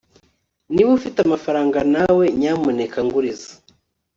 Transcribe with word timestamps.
niba 0.73 0.89
ufite 0.97 1.17
amafaranga 1.21 1.79
nawe, 1.93 2.23
nyamuneka 2.39 2.97
nguriza 3.05 3.51